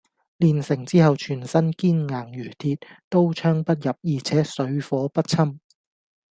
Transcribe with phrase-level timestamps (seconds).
[0.39, 5.59] 練成之後全身堅硬如鐵，刀槍不入而且水火不侵